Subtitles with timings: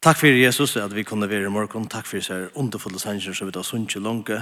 [0.00, 1.88] Takk fyrir Jesus at vi kunne være i morgen.
[1.90, 4.36] Takk fyrir sær underfulle sanger som vi tar sunnje lange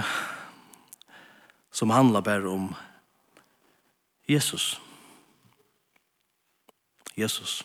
[1.71, 2.75] som handlar bare om
[4.29, 4.81] Jesus.
[7.17, 7.63] Jesus.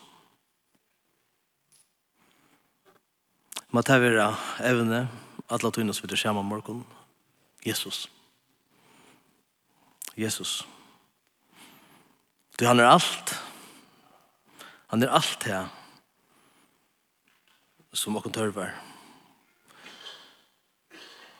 [3.70, 4.30] Ma tar vera
[4.60, 5.08] evne
[5.48, 6.84] alla som vi tar skjermen morgen.
[7.66, 8.08] Jesus.
[10.16, 10.66] Jesus.
[12.58, 13.36] Du han er alt.
[14.86, 15.52] Han er alt her.
[15.52, 15.81] Ja
[17.92, 18.72] som åkken tørver.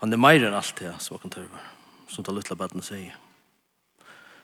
[0.03, 1.67] Han er meir enn alt det som åkken tørver,
[2.11, 3.17] som det lytla baden sier.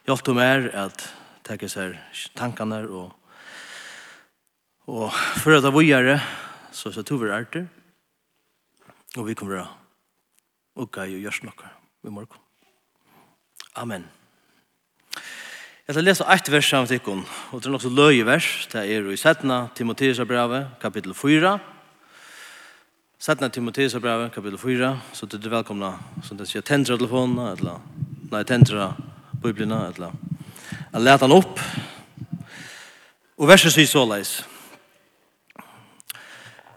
[0.08, 1.04] Hjelp du mer at
[1.44, 1.96] teke seg
[2.38, 3.14] tankene og
[4.88, 6.14] og for at det var vujere
[6.72, 7.66] så så tog vi ærter
[9.16, 9.66] og vi kommer å
[10.80, 11.68] ukka i og gjørs nokka
[12.06, 12.40] i morgen.
[13.76, 14.06] Amen.
[15.88, 17.00] Jeg skal lese et vers sammen til
[17.52, 21.58] og det er nok så løye vers, det er i Setna, Timotheus brevet, kapittel 4,
[23.20, 26.96] Sättna Timotheus och brevet kapitel 4 så att du är välkomna så att jag tendra
[26.96, 27.78] telefonen eller
[28.30, 28.94] nej tendra
[29.42, 30.12] biblarna eller
[30.92, 31.60] att läta han upp.
[33.36, 34.44] Och verset säger så läs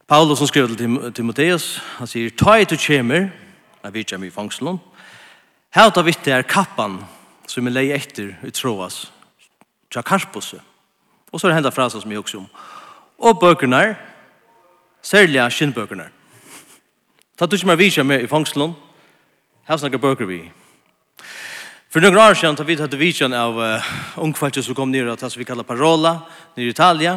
[0.08, 3.32] Paulus som skrev till Timotheus, han säger ta i till kemer
[3.82, 4.80] jag vet jag i fångseln
[5.70, 7.06] här tar vi till er kappan
[7.46, 9.12] som är leje efter i troas
[9.90, 10.62] tja tjakarpose
[11.32, 12.48] och så är det hända frasen som jag också om
[13.18, 13.96] och bökerna
[15.02, 16.04] särliga skinnbökerna
[17.42, 18.76] Ta du ikke mer visja med i fangslån.
[19.66, 20.52] her snakker bøker vi.
[21.90, 23.88] For noen år siden, tar vi tatt visjan av uh,
[24.22, 26.12] ungfalkje som kom ned og tatt som vi kallar Parola,
[26.56, 27.16] nere i Italia,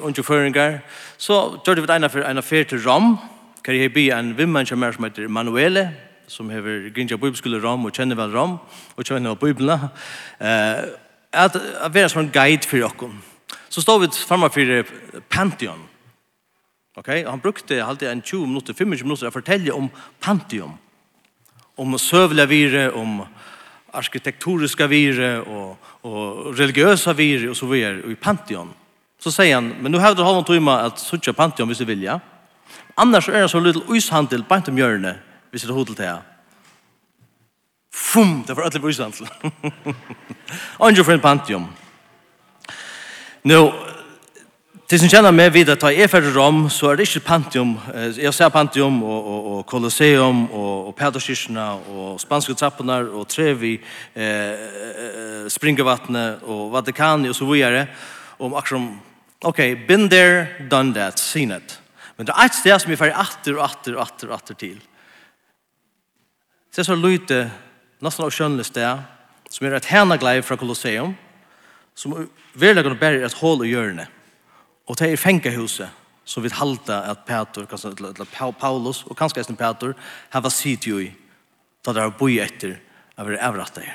[0.00, 0.78] under føringar,
[1.18, 3.18] så gjør vi et ene for en affær til Rom,
[3.64, 5.90] kan jeg by en vimmann som er som heter Manuele,
[6.28, 8.56] som hever Grinja Bibelskole Rom og kjenner vel Rom,
[8.96, 9.92] og kjenner vel Bibelene,
[10.40, 10.96] uh,
[11.28, 13.20] at, at være som en guide for dere.
[13.68, 15.91] Så står vi framme for Pantheon,
[16.96, 19.88] Ok, Og han brukte alltid en 20 minutter, 25 minutter å fortelle om
[20.20, 20.74] Pantheon.
[21.76, 23.22] Om søvla vire, om
[23.92, 28.74] arkitekturiska vire og, og religiøsa vire og så videre i Pantheon.
[29.20, 32.18] Så sier han, men nu du han tog meg at suttja Pantheon hvis du vilja.
[32.96, 35.16] Annars er det så litt uishandel bant om hjørne
[35.50, 36.20] hvis du hodel til det.
[37.92, 39.28] Fum, det var ødelig uishandel.
[40.84, 41.68] Angel for en Pantheon.
[43.44, 43.60] Nå,
[44.92, 47.70] Det som kjenner meg videre, ta jeg ferdig rom, så er det ikke Pantium.
[48.12, 51.64] Jeg ser Pantium og, og, og Colosseum og, og Pederskirchene
[51.94, 53.70] og Spanske trappene og Trevi,
[54.12, 57.86] eh, Springevattnet og Vatikani og så videre.
[58.36, 58.92] Og akkurat,
[59.48, 61.78] ok, been there, done that, seen it.
[62.18, 64.62] Men det er et sted som vi ferdig atter og atter og atter og atter
[64.68, 64.78] til.
[66.68, 67.46] Det er så lyte,
[68.04, 69.08] nesten av skjønnelig sted,
[69.48, 71.16] som er et hennagleie fra Colosseum,
[71.96, 74.18] som virkelig bare er et hål i hjørnet.
[74.86, 75.90] Og det er fengehuset,
[76.24, 79.94] som vil halda at Peter, eller Paulus, og kanskje eisen Peter,
[80.30, 81.10] hava sitt jo i,
[81.84, 82.78] da det er boi etter,
[83.18, 83.92] av er avratt der.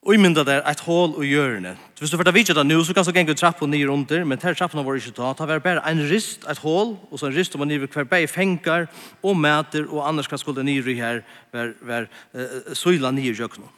[0.00, 1.74] Og i mynda der et hål og hjørne.
[1.98, 4.38] Hvis du fyrir vidtja det nu, så kan du genge trapp og nir under, men
[4.40, 7.36] ter trappen var ikke ta, ta var bare en rist, et hål, og så en
[7.36, 8.88] rist om man hver bei fengar
[9.22, 11.20] og mæter, og annars kan skulda nir i her,
[11.52, 13.68] ver, ver, uh, søyla nir i jøkno.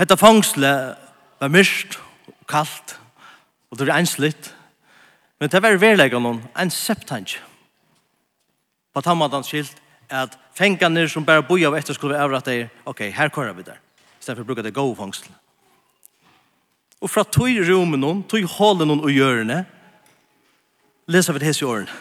[0.00, 0.74] Hetta fangsle
[1.40, 2.96] var mist og kaldt,
[3.70, 4.54] og det var enslitt
[5.40, 7.38] Men det var verleggen noen, en septanj.
[8.92, 9.78] På tammadans skilt,
[10.12, 13.64] at fengarnir som bare boi av etter skulle være avrat deg ok, her kører vi
[13.64, 13.78] der.
[14.20, 15.30] I stedet for å bruke det gode fangsel.
[17.00, 19.62] Og fra tog i rommet noen, tog i hålen noen og hjørne,
[21.08, 21.96] leser vi det hese i årene.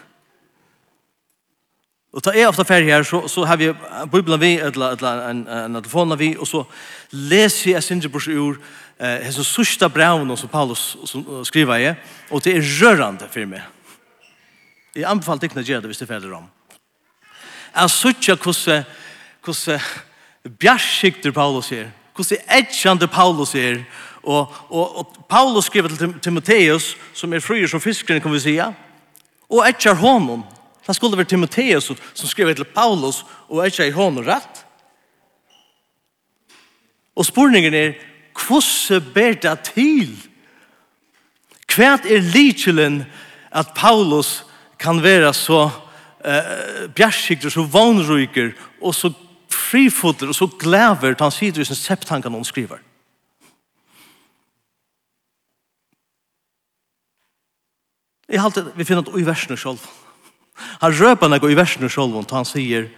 [2.10, 3.70] Og ta er ofta ferdig her, så, så har vi
[4.10, 6.64] bibelen vi, eller, eller en, en, en telefonen vi, og så
[7.14, 8.58] leser vi jeg synes ur,
[9.00, 11.96] eh hesa sista och som Paulus som skriver är
[12.30, 13.62] och det är rörande för mig.
[14.94, 16.50] Jag anbefaller dig att göra det visst det fäller om.
[17.74, 18.86] Är sucha kusse
[19.42, 19.82] kusse
[20.44, 21.92] bjärskikter Paulus här.
[22.16, 23.84] Kusse edgande Paulus här
[24.22, 28.74] och och och Paulus skriver till Timoteus som är fryr som fiskaren kan vi säga.
[29.48, 30.44] Och edgar honom.
[30.86, 34.66] Det skulle vara Timoteus som skriver till Paulus och edgar honom rätt.
[37.14, 38.09] Och spurningen är
[38.40, 40.16] Kvosse ber det til?
[41.70, 43.04] Kvært er likelen
[43.52, 44.40] at Paulus
[44.80, 49.12] kan være så uh, bjergsikter, så vognryker, og så
[49.52, 52.80] frifoter, og så glæver, han sier i sin septankan han skriver.
[58.30, 59.82] Jeg halte, vi finner at i versene selv.
[60.84, 62.90] Han røper noe i versene selv, og han sier,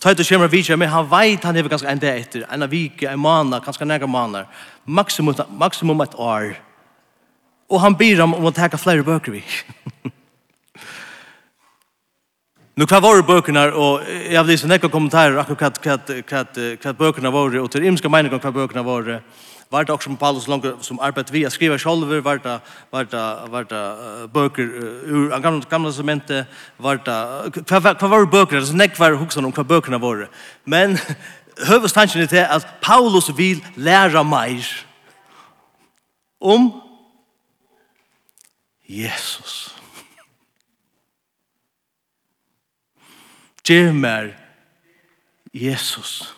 [0.00, 3.02] Ta det skjemmer vi men han vet han er ganske en dag etter, en vik,
[3.02, 4.46] en måned, kanskje nære måneder,
[4.86, 6.54] maksimum, maksimum et år.
[7.68, 9.44] Og han byr ham om å teka flere bøker vi.
[12.80, 17.66] Nu kvar var bøkene, og jeg vil lise nekka kommentarer akkurat hva bøkene var, og
[17.68, 19.10] til imska mening om hva bøkene var.
[19.18, 23.04] Og Var det också som Paulus långt som arbetat via skriva själva var det var
[23.04, 26.46] det var det böcker ur en gamla gamla cemente
[26.76, 30.28] var det vad var böcker så näck var huxan om vad böckerna var.
[30.64, 30.98] Men
[31.66, 34.86] huvudstanken är att Paulus vill lära mer
[36.40, 36.80] om
[38.86, 39.74] Jesus.
[43.64, 44.38] Ger mer
[45.52, 46.34] Jesus.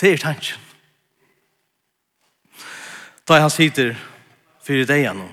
[0.00, 0.65] Det er tanken.
[3.28, 3.96] Da han sitter
[4.62, 5.26] fyrir deg nå.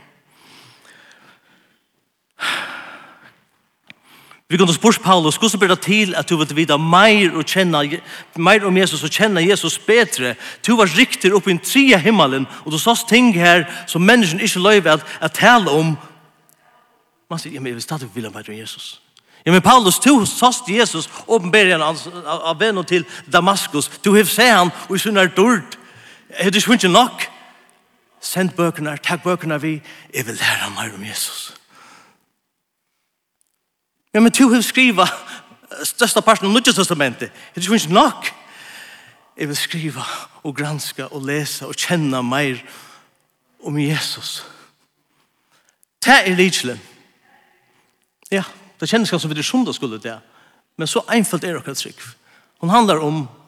[4.50, 8.00] Vi kunne spørre Paulus, hvordan blir det til at du vil vite mer og kjenne,
[8.38, 10.36] mer om Jesus og kjenne Jesus bedre?
[10.68, 14.40] Du var riktig oppe i en tria himmelen, og du sås ting her som mennesken
[14.40, 15.96] ikke løyver at, at tale om.
[17.30, 19.02] Man sier, ja, men jeg vil stadig ville mer om Jesus.
[19.46, 23.90] Ja, men Paulus, du sås Jesus åpenberer han av vennen til Damaskus.
[24.06, 25.80] Du har sett han, og i sånn er dård.
[26.30, 27.33] Er det ikke nok?
[28.24, 29.74] send bøkene, takk bøkene vi,
[30.14, 31.52] jeg vil lære meg om Jesus.
[34.14, 35.08] Ja, men du vil skriva
[35.84, 37.34] største parten av Nudja Testamentet.
[37.56, 38.30] Det er ikke nok.
[39.38, 40.06] Jeg vil skriva
[40.44, 42.62] og granska og lesa og kjenne meir
[43.64, 44.44] om Jesus.
[46.06, 46.82] Det er lidselen.
[48.32, 48.44] Ja,
[48.80, 50.20] det kjennes ganske som vi er sundagskullet det.
[50.78, 52.02] Men så einfalt er det akkurat trygg.
[52.62, 53.40] Hun handlar om Jesus.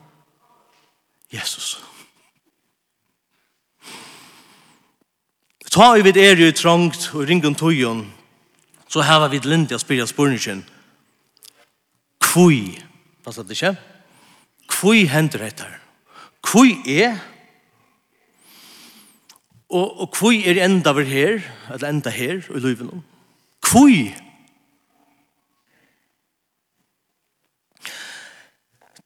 [1.34, 1.80] Jesus.
[5.76, 8.06] Ta i vid er jo trångt og ringen tøyen,
[8.88, 10.62] så hava vid lindi a spyrja spurningen.
[12.24, 12.78] Kvui,
[13.28, 13.74] sa det ikke?
[14.72, 15.74] Kvui hender etter.
[16.48, 17.18] Kvui er,
[19.68, 21.44] og, og kvui er enda ver her,
[21.74, 23.04] eller enda her, i løyven.
[23.60, 24.14] Kvui.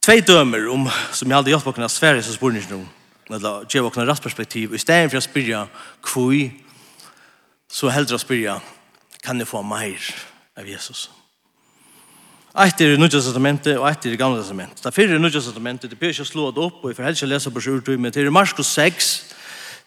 [0.05, 0.85] Tvei dømer om,
[1.17, 2.87] som jeg aldri hjelper på kunne svære som spurningen om,
[3.29, 5.61] eller ge okna rätt perspektiv i stedet for å spyrja
[6.01, 6.49] kvui
[7.69, 8.59] så heldre å spyrja
[9.21, 10.11] kan jeg få mer
[10.57, 11.09] av Jesus
[12.59, 14.81] Ett er i Nudja testamentet og ett er i Gamla testamentet.
[14.81, 17.29] Det fyrre i Nudja testamentet, det blir ikke slået opp, og jeg får helst ikke
[17.29, 19.11] lese på sjurtøy, men det er i Marskos 6,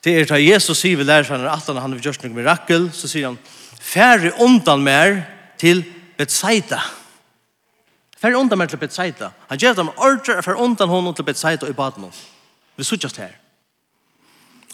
[0.04, 3.10] det er da Jesus sier vi lærer seg at han har gjort noe mirakel, så
[3.10, 3.38] sier han,
[3.82, 5.24] færre undan mer
[5.58, 5.82] til
[6.18, 6.80] Betsaida.
[8.22, 9.32] Færre undan mer til Betsaida.
[9.50, 12.08] Han gjør dem ordre, færre undan honom til Betsaida i baden.
[12.76, 13.36] Vi suttjast her.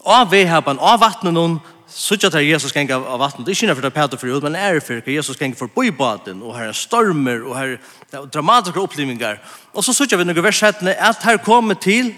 [0.05, 1.59] Av vehaban, av vattnet noen,
[1.89, 3.47] suttjast her Jesus geng av vattnet.
[3.47, 5.73] Det er ikke for det Peter for ut, men er for det Jesus geng for
[5.73, 7.75] bøybaden, og her er stormer, og her
[8.13, 9.41] er dramatiske opplevingar.
[9.73, 12.15] Og så suttjast vi noen versetene, at her kommer til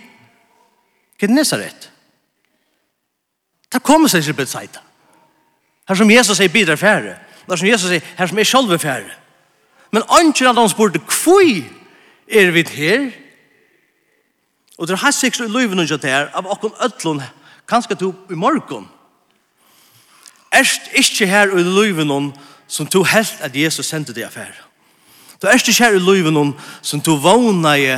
[1.21, 1.91] Knesaret.
[3.73, 4.81] Det kommer seg til Bethsaida.
[5.89, 7.17] Her som Jesus sier bidrar fære.
[7.49, 9.11] Her som Jesus sier, her som er sjálve fære.
[9.93, 11.43] Men anker at han spurte, hvor
[12.31, 13.11] er vi her?
[14.81, 17.21] Og det er hans sikker i løyven og der, av okken ødlun,
[17.69, 18.89] kanskje du i morgen.
[20.53, 22.33] Erst ikke her i løyven
[22.67, 24.57] som du helt at Jesus sendte deg affær.
[25.43, 27.91] Du erst ikke her i løyven som du vågna i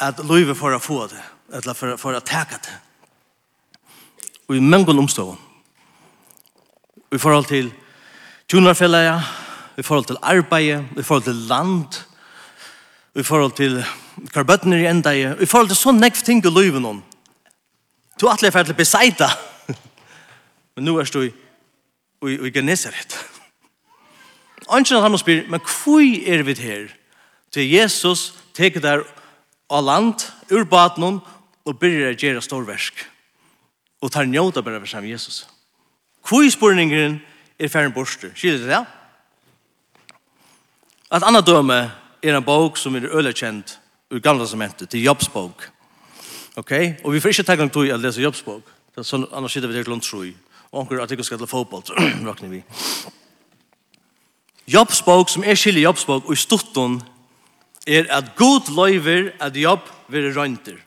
[0.00, 1.20] at livet for å få det,
[1.52, 2.76] eller for, for å teka det.
[4.48, 5.36] Og i mange omstående.
[7.12, 7.68] I forhold til
[8.48, 9.28] tjonarfellet,
[9.76, 12.00] i forhold til arbeid, i forhold til land,
[13.14, 13.82] i forhold til
[14.28, 17.00] hver bøtten er i enda i, i forhold til sånn nekv ting i løyven om.
[18.20, 19.30] Du er atlefer ferdig beseita.
[20.76, 21.30] Men nu er du i,
[22.28, 23.16] i, i Genesaret.
[24.74, 26.90] Anskjøn at han må spyr, men hvor er vi her?
[27.50, 29.02] Til Jesus teker der
[29.70, 31.20] av land, ur baten
[31.64, 33.02] og byrjar å gjøre storversk.
[34.00, 35.42] Og tar njóta bare for seg med Jesus.
[36.26, 37.18] Hvor spurningen
[37.58, 38.32] er ferdig borster?
[38.36, 38.84] Skiljer det det?
[41.10, 41.78] Et annet døme
[42.22, 43.78] er en bok som er øle kjent
[44.10, 45.70] ur gamla testamentet til Jobs bok.
[46.56, 46.72] Ok?
[47.04, 48.66] Og vi får ikke tenke om tog å lese Jobs bok.
[49.00, 50.26] Så annars sitter vi til klokken tror.
[50.70, 51.82] Og anker artikkel skal til fotball,
[52.28, 52.62] råkner vi.
[54.70, 57.00] Jobs bok, som er skilje Jobs bok, og i stutton,
[57.86, 60.78] er at god løyver at Jobb vil røynter.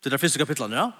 [0.00, 0.90] Det er det første kapitlet, ja?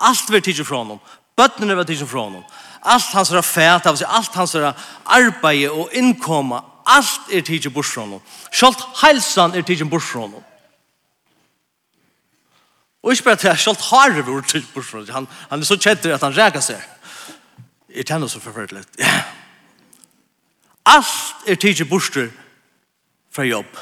[0.00, 0.98] Alt vil tidsje fra honom.
[1.36, 2.44] Bøttene vil tidsje fra honom.
[2.82, 4.56] Alt hans fæt av alt hans
[5.04, 8.22] arbeid og innkoma, alt er tidsi bors fra noen.
[8.52, 10.46] Sjalt heilsan er tidsi bors fra noen.
[13.02, 15.68] Og ikke bare til at sjalt har vi vært tidsi bors fra Han, han er
[15.68, 16.80] så kjetter at han reker seg.
[17.90, 18.84] Jeg kjenner så forferdelig.
[18.98, 19.22] Ja.
[20.86, 22.10] Alt er tidsi bors
[23.30, 23.76] fra jobb.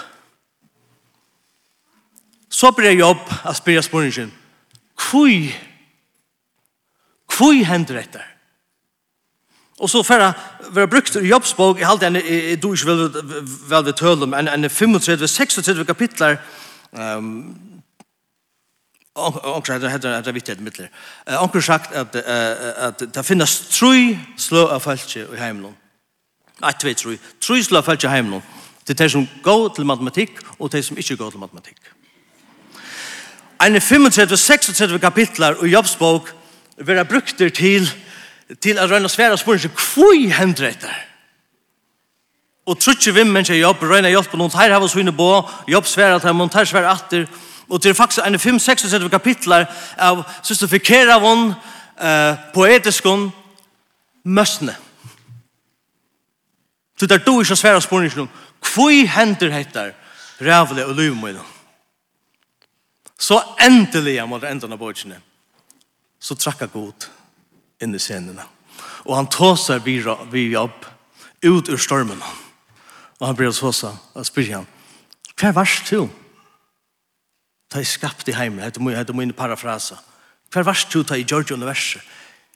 [2.49, 4.33] Så blir jeg jobb å spørre spørningen.
[4.99, 5.53] Hvor?
[7.37, 8.23] Hvor hender dette?
[9.79, 10.33] Og så færre
[10.75, 13.03] vera brukt i jobbsbog, jeg halte enn jeg du ikke vel,
[13.71, 16.41] vel ved tølum, enn en 35-36 kapitler,
[16.93, 17.69] um,
[19.19, 20.89] Onkur heter heter heter vittet mittler.
[21.41, 25.75] Onkur sagt at at ta finnast trúi slø av falski í heimnum.
[26.63, 27.19] Eitt tvei trúi.
[27.43, 28.43] Trúi slø av falski í heimnum.
[28.87, 31.81] Det er som går til matematikk og det som ikke går til matematikk.
[33.61, 36.31] Ein 35-36 kapitlar og jobbsbok
[36.87, 37.91] vera brukter til
[38.63, 40.89] til at røyna sværa spørsmål, hvor hender dette?
[42.67, 46.19] Og trutje vimmen mennesker Jobb, røyna Jobb, og her har vi svine på, Jobb sværa
[46.19, 47.27] til henne, her sværa atter,
[47.69, 49.67] og til faktisk en 5-6 kapitler
[49.99, 51.57] av systofikera av henne,
[52.01, 53.33] eh, poetiskon,
[54.25, 54.77] møsne.
[56.99, 58.29] Så det er du ikke sværa spørsmål,
[58.75, 59.93] hvor hender dette?
[60.41, 61.47] Rævle og lyvmøyden.
[63.19, 65.21] Så endelig, jeg måtte enda på bøkene,
[66.21, 67.18] så trakka god
[67.83, 68.45] inn i scenene.
[69.07, 69.99] Og han tåser vi,
[70.33, 70.87] vi opp
[71.45, 72.23] ut ur stormen.
[73.19, 74.67] Og han blir så sa, og spyr han,
[75.39, 76.09] hva er verst til?
[77.71, 79.99] Ta i skapt i heimen, heter min, heter min parafrasa.
[80.51, 82.03] Hva er verst du ta i Georgia universet?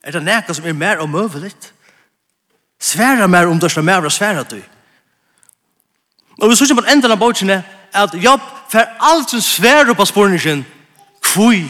[0.03, 1.53] Er det nekka som er mer omøvelig?
[2.81, 4.59] Sværa mer om det som er mer og sværa du.
[6.41, 7.61] Og vi sørger på enden av bøtjene
[7.93, 10.65] at Jobb fer alt som sværa på sporene sin.
[11.21, 11.69] Kvui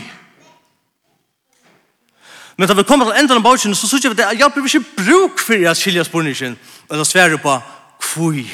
[2.57, 4.97] Men da vi kommer til enden av bautjen, så sier vi det, jeg blir ikke
[4.97, 6.57] bruk for jeg skilja spornisjen,
[6.91, 7.55] eller sverre på
[8.03, 8.45] kvui.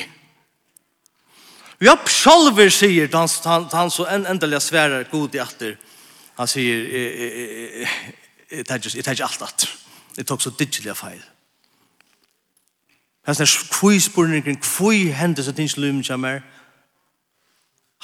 [1.82, 5.76] Jeg selv sier, han, han, han så en, endelig sverre god i atter,
[6.40, 6.86] han sier,
[8.52, 9.76] jeg tar ikke alt atter.
[10.18, 11.22] Jeg tok så digitale feil.
[13.28, 16.40] Hans er kvui sporningen, kvui hendes at ikke lumen kommer,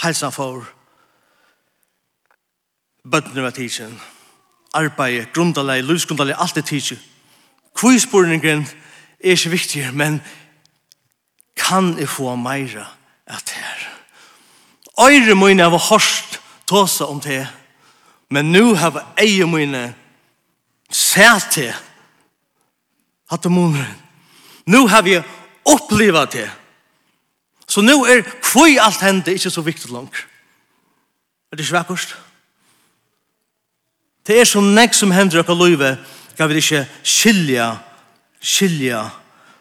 [0.04, 0.68] helsen for,
[3.12, 3.96] bøttene var tidsen,
[4.76, 6.98] arbeid, grundaleg, livsgrundalei, alt er tidsi.
[7.76, 8.68] Kvispurningen
[9.20, 10.22] er ikke viktig, men
[11.58, 12.86] kan jeg få meira
[13.28, 13.90] at her?
[15.02, 17.48] Øyre mine har hørt tåse om det,
[18.30, 19.94] men nu har eie mine
[20.92, 21.74] sett det,
[23.32, 23.86] at det måneder.
[24.66, 25.22] Nu har vi
[25.66, 26.52] oppleva det.
[27.68, 30.28] Så nu er kvøy alt hende ikke så viktig langt.
[31.52, 32.25] Er det ikke vekkert?
[34.26, 35.92] Det er så nek som hender okkur løyve,
[36.34, 37.68] kan vi ikke skilja,
[38.42, 39.04] skilja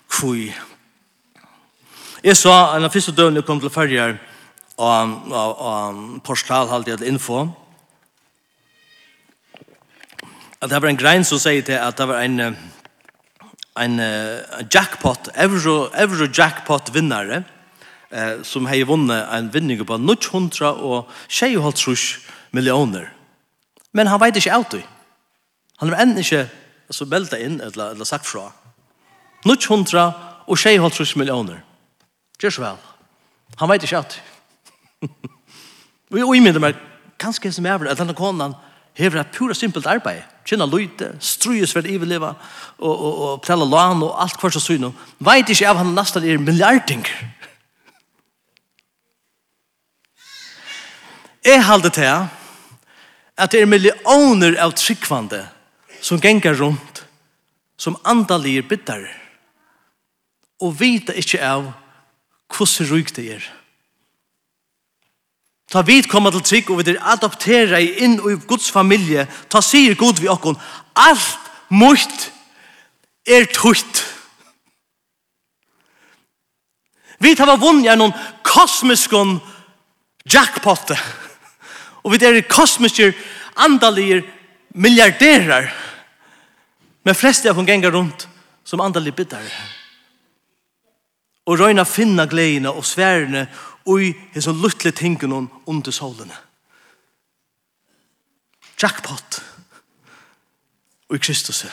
[0.09, 0.47] kvui.
[2.25, 4.15] Jeg sa, en av første døgnet kom til ferger,
[4.81, 7.43] og, og, og portal halte jeg info,
[10.63, 12.57] at det var en grein som sier til at det var en,
[13.85, 17.43] en, uh, jackpot, euro, euro jackpot vinnare,
[18.09, 22.25] eh, som hei vunnet en vinning på 900 og 2,5
[22.57, 23.11] millioner.
[23.95, 24.83] Men han vet ikke alltid.
[25.79, 26.49] Han har enda ikke
[26.89, 28.49] altså, beltet inn, eller, eller sagt fra.
[29.47, 30.09] Nutt hundra
[30.47, 31.63] og tjej holdt trus millioner.
[32.41, 32.79] Gjør så vel.
[33.61, 34.23] Han vet ikke alltid.
[36.11, 36.75] og jeg umynda meg,
[37.21, 38.55] kanskje som er, at denne konan
[38.99, 40.23] hever et pura simpelt arbeid.
[40.45, 42.35] Kjenner løyte, strues for iveleva,
[42.79, 44.93] og, og, og plella lan, og alt hver så syne.
[45.25, 47.05] Vet ikke av han nesten er milliarding.
[51.45, 52.29] Jeg halde til
[53.37, 55.43] at det er millioner av tryggvande
[56.05, 57.05] som gengar rundt
[57.77, 59.03] som andalir bitter,
[60.63, 61.67] og vita ikkje av
[62.55, 63.47] hvordan ryg det er.
[65.73, 69.25] Ta vid koma til trygg og vi er adoptera i inn og i Guds familie
[69.51, 70.59] ta sier Gud vi okkon
[70.95, 72.29] alt mot
[73.27, 74.05] er tutt.
[77.19, 78.15] Vi tar var vunnet noen
[78.47, 79.41] kosmiskon.
[80.31, 80.97] Jackpotte
[82.05, 83.15] Og vi er kosmiske,
[83.57, 84.23] andalige
[84.75, 85.71] milliardærer.
[87.05, 88.29] Men flest av hun ganger rundt
[88.65, 89.51] som andalige biddare.
[91.47, 93.47] Og røyna finna gleina og sværene
[93.85, 96.37] og i hese luttle tingene under solene.
[98.83, 99.43] Jackpot.
[101.09, 101.67] Og i Kristus.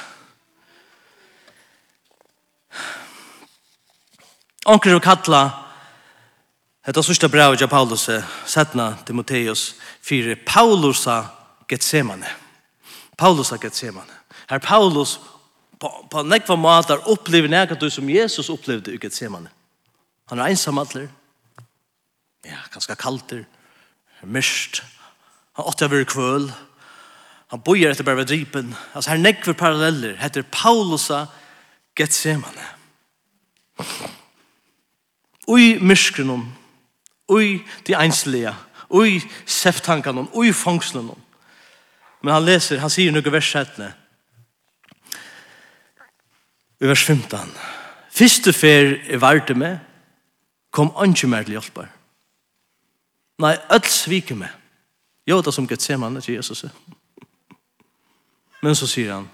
[4.68, 5.61] Anker og kattla
[6.82, 8.10] Hetta sista brevet til Paulus,
[8.46, 11.24] setna Timoteus 4, Paulusa
[11.70, 12.26] Getsemane.
[13.18, 14.14] Paulusa Getsemane.
[14.50, 15.20] Her Paulus
[15.80, 19.50] på, på nekva matar opplever nekka som Jesus opplevde i Getsemane.
[20.30, 21.08] Han er ensam atler.
[22.46, 23.44] Ja, ganske kalter.
[24.24, 24.82] Myrst.
[25.54, 26.48] Han åtta vir kvøl.
[27.54, 28.74] Han bojer etter bare dripen.
[28.96, 30.16] Altså her nekver paralleller.
[30.18, 31.28] Heter Paulusa
[31.96, 32.66] Getsemane.
[35.48, 36.48] Ui myskrenom
[37.32, 38.54] ui de einslige,
[38.92, 41.12] ui seftankan, ui fangslen.
[42.22, 43.88] Men han leser, han sier noe vers 17.
[46.82, 47.56] I vers 15.
[48.12, 49.80] Fyrste fer jeg varte med,
[50.72, 51.90] kom ikke mer til hjelper.
[53.42, 54.52] Nei, öll sviker med.
[55.28, 56.66] Jo, det er som gett se seman, det er Jesus.
[58.62, 59.30] Men så sier han,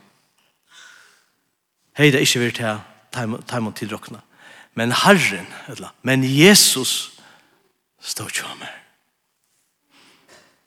[1.97, 2.79] hei, det er ikke vært her,
[3.11, 4.21] ta imot tidrokna.
[4.77, 7.16] Men Herren, eller, men Jesus,
[8.01, 8.71] Stå kjammer.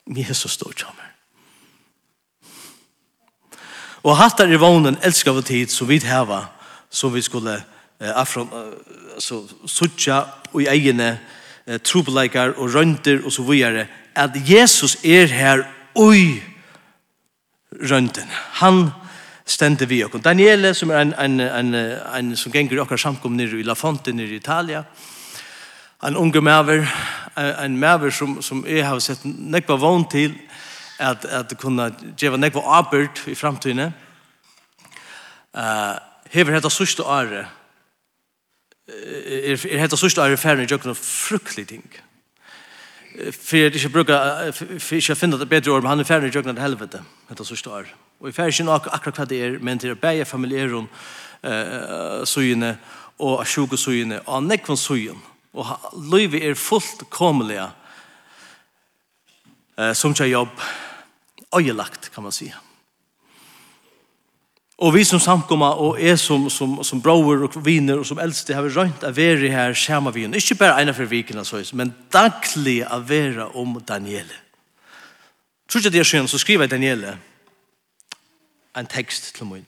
[0.07, 1.07] Jesus stå kjammer.
[4.03, 6.47] Og hatt er i vånen elskar vi tid så vi heva
[6.91, 7.55] så vi skulle
[8.01, 8.49] eh, afron,
[9.19, 11.11] så suttja og i egne
[11.67, 15.63] eh, trobeleikar og rønter og så videre at Jesus er her
[15.95, 16.41] ui
[17.71, 18.27] rønten.
[18.63, 18.89] Han
[19.47, 20.23] stendte vi okkur.
[20.23, 24.13] Daniele, som er en, en, en, en som gengur okkar samkom nere i La Fonte
[24.15, 24.83] nere i Italia,
[26.07, 26.87] en unge maver,
[27.65, 30.35] en maver som, som jeg har sett nekva vogn til
[30.99, 33.93] at, at kunne gjeva nekva arbeid i framtiden
[35.51, 35.97] Eh uh,
[36.31, 37.47] hever hetta sørste året
[38.87, 41.85] er, er hetta sørste året ferdig jo kunne fruktelig ting.
[43.33, 46.61] För det ikke bruker för jag finner det bättre om han är ferdig jo kunne
[46.61, 50.25] helvete hetta sørste året Och i ferdig ikke akkurat vad det är men det er
[50.25, 50.89] familjeron
[51.43, 52.79] eh uh, søgjene
[53.19, 55.21] og sjukkesøgjene och nekvann søgjene
[55.55, 55.67] Og
[56.13, 57.59] livet er fullt kommelig
[59.79, 60.61] eh, som ikke jobb
[61.57, 62.53] øyelagt, kan man si.
[64.81, 68.55] Og vi som samkomma og er som, som, som bror og viner og som eldste
[68.57, 70.25] har vi rønt av være her skjerma vi.
[70.25, 71.43] Ikke bare ene for viken,
[71.77, 74.39] men daglig av være om Daniele.
[75.69, 77.19] Tror ikke det er skjønn, så skriver jeg Daniele
[78.77, 79.67] en tekst til min.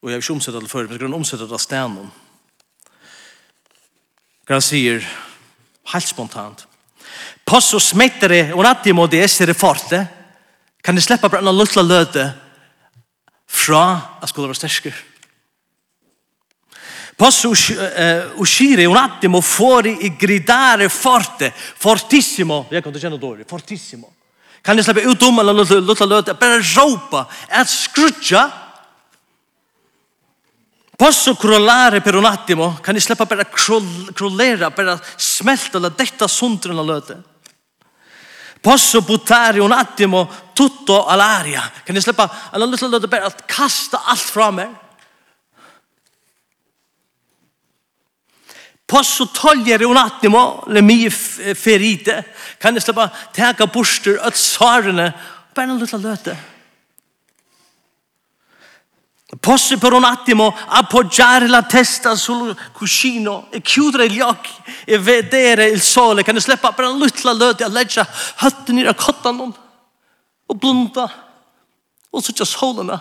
[0.00, 2.12] Og jeg har ikke omsette det før, men jeg vil omsette det av stenen
[4.54, 5.04] han sier,
[5.92, 6.66] helt spontant,
[7.50, 10.08] Posso smettere un attimo di essere forte,
[10.80, 12.24] kan det slippe brenna luttla løte
[13.44, 14.94] fra at skulle være stersker.
[17.18, 19.42] Posso og skire og nattig må
[20.20, 24.12] gridare forte, fortissimo, jeg kan ikke kjenne dårlig, fortissimo.
[24.62, 28.46] Kan du slippe ut om eller luttla løte, bare råpa, at skrutja,
[31.00, 33.44] Posso krollare per un attimo, kan ni släppa bara
[34.14, 37.22] krollera, bara smälta eller detta sundren och löte.
[38.60, 41.62] Posso buttare un attimo tutto all'aria.
[41.84, 44.74] Kan ni släppa alla löte löte bara att kasta allt fram er?
[48.86, 51.10] Posso togliere un attimo le mie
[51.54, 52.24] ferite.
[52.58, 55.12] Kan ni släppa täcka borster, ötsarene,
[55.54, 56.36] bara en löte löte.
[59.38, 64.50] Posse per un attimo appoggiare la testa sul cuscino e chiudere gli occhi
[64.84, 66.24] e vedere il sole.
[66.24, 69.54] Kan du släppa per en liten löd och lägga hötten i kottan
[70.46, 71.10] och blunda
[72.10, 73.00] och sitta solerna.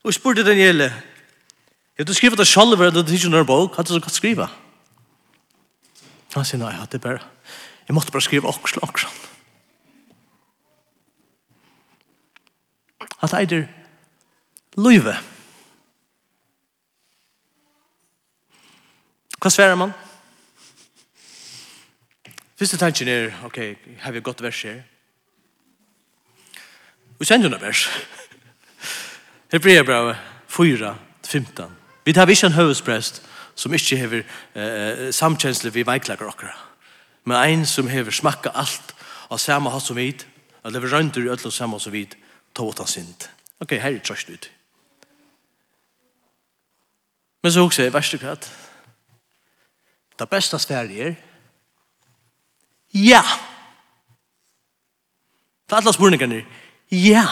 [0.00, 0.92] Og jeg spurte Daniele,
[1.98, 3.74] «Har du skrivet det selv, eller du ikke bok?
[3.74, 4.48] Hva er det du kan skrive?»
[6.34, 7.20] Han sier, «Nei, det er bare,
[7.88, 9.29] jeg måtte bare skrive akkurat, akkurat.»
[13.22, 13.66] at eider
[14.76, 15.16] løyve.
[19.40, 19.92] Hva sverer man?
[22.60, 23.58] Første tanken er, ok,
[24.00, 24.82] har vi godt vers her?
[27.20, 27.86] Vi kjenner noen vers.
[29.52, 30.14] Hebrea brev
[30.48, 30.92] 4,
[31.24, 31.76] 15.
[32.04, 33.22] Vi tar ikke en høvesprest
[33.56, 34.22] som ikke hever
[34.54, 36.52] eh, samkjensle vi veiklager dere.
[37.24, 38.94] Men en som hever smakka alt
[39.30, 40.24] av samme hatt som vid,
[40.64, 42.16] eller vi rønter i ødel og samme som vid,
[42.54, 43.28] ta åt hans synd.
[43.60, 44.50] Ok, her er trøst ut.
[47.42, 48.50] Men så også, verste kvart,
[50.18, 51.14] det beste sværet er,
[52.94, 53.22] ja!
[55.66, 56.44] Det er alle spørningene,
[56.90, 57.24] ja!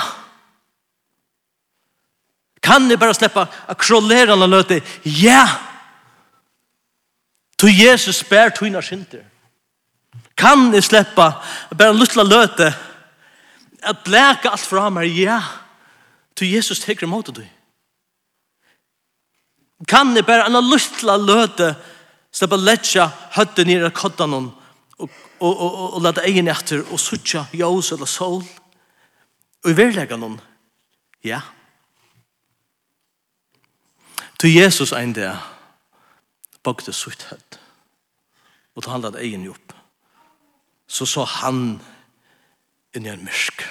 [2.62, 5.44] Kan jeg bare slippe å krollere alle løte, ja!
[7.58, 9.24] To Jesus spær tøyner synder.
[10.38, 11.32] Kan jeg slippe
[11.74, 12.87] bare luttla løte, ja!
[13.82, 15.38] at blæka alt fra meg, ja,
[16.36, 17.42] til Jesus teker imot du.
[19.88, 21.74] Kan jeg bare anna lustla løte,
[22.34, 24.48] slippa letja høtte nere av hon,
[24.98, 28.42] og, og, og, og, og lade egen etter, og sutja jås eller sol,
[29.64, 30.40] og i verlega noen,
[31.24, 31.40] ja.
[34.38, 35.30] Til Jesus ein det,
[36.62, 37.58] bakte sutt høtt,
[38.74, 39.74] og ta han leta egen jobb,
[40.88, 41.78] så så han,
[42.94, 43.64] inn i en myrk.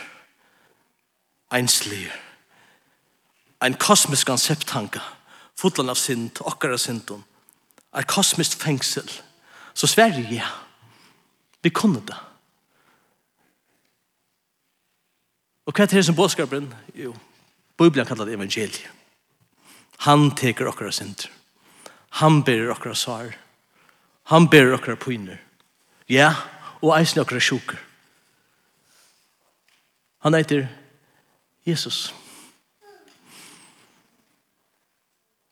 [1.51, 2.11] Einslig.
[3.61, 5.01] Ein kosmisk konsepttanke.
[5.57, 7.11] Fotlan av synd, okkar av synd.
[7.93, 9.09] Ein kosmisk fengsel.
[9.73, 10.49] Så Sverige, ja.
[11.61, 12.17] Vi kunne det.
[15.67, 16.69] Og hva er det som bådskapen?
[16.95, 17.15] Jo,
[17.77, 18.87] Bibelen kallar det evangeliet.
[20.05, 21.27] Han teker okkar synder.
[22.21, 23.33] Han ber okkar svar.
[24.31, 25.41] Han ber okkar pyner.
[26.09, 26.33] Ja,
[26.81, 27.81] og eisen okkar sjuker.
[30.19, 30.67] Han heter
[31.65, 32.13] Jesus.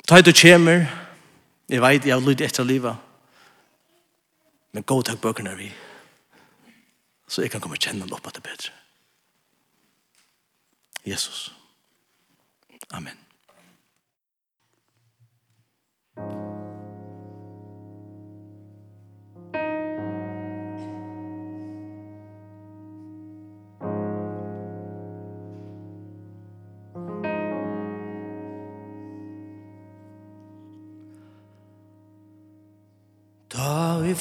[0.08, 0.86] Ta du kjemer,
[1.69, 2.95] jeg vet, jeg har lyd etter livet,
[4.71, 5.71] men gå takk bøkene vi,
[7.28, 8.73] så jeg kan komme og kjenne opp at det er bedre.
[11.06, 11.54] Jesus.
[12.91, 13.17] Amen.
[16.17, 16.44] Amen.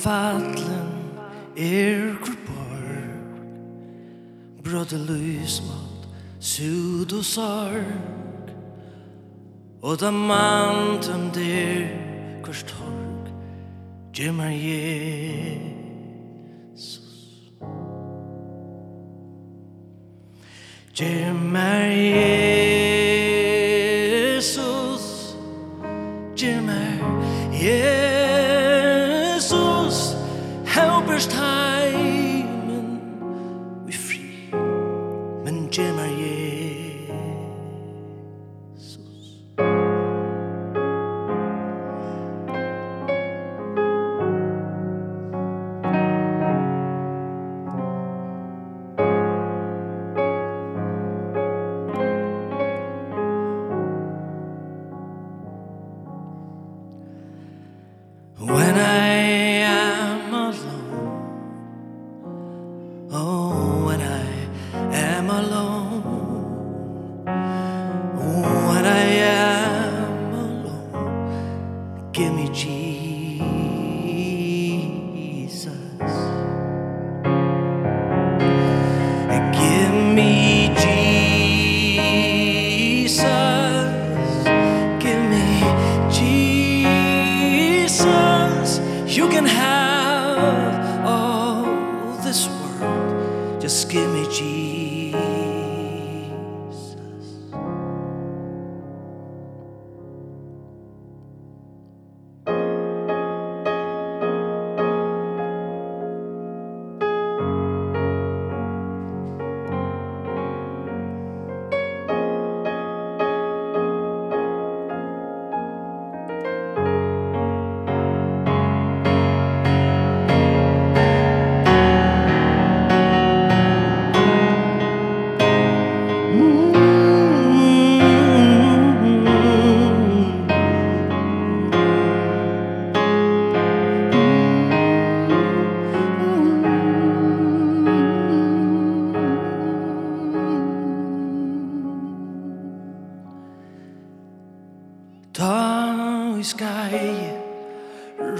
[0.04, 0.92] fallen
[1.56, 3.04] er kvar
[4.64, 6.08] Bråte lys mot
[6.40, 7.84] sud og sorg.
[9.82, 11.86] Og da mantum der
[12.44, 13.28] kvart torg
[14.14, 15.00] Gjemmer Jesus.
[20.94, 21.84] Gjemmer
[24.36, 25.36] Jesus.
[26.36, 26.88] Gjemmer
[27.52, 28.03] Jesus.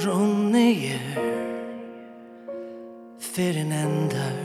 [0.05, 0.99] oppur og nyer
[3.21, 4.37] Fyrir endar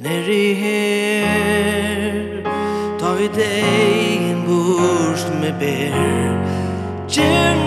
[0.00, 2.42] neri her
[2.98, 5.94] Ta vi deg en burst med ber
[7.08, 7.63] Gjern